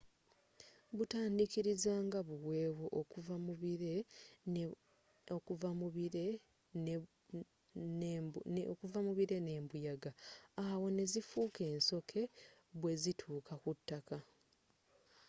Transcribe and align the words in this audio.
butandiikiriza 0.97 1.93
nga 2.05 2.19
buweewo 2.27 2.85
okuva 8.73 9.01
mubire 9.07 9.37
nembuyaga 9.47 10.11
awo 10.65 10.85
nezifuuka 10.97 11.61
ensoke 11.73 12.21
bwezituuka 12.79 13.53
kutaka 13.63 14.17